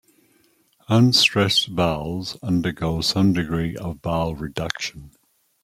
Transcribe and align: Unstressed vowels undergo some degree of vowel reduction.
Unstressed 0.89 1.67
vowels 1.67 2.35
undergo 2.41 3.01
some 3.01 3.33
degree 3.33 3.77
of 3.77 3.99
vowel 4.01 4.33
reduction. 4.35 5.11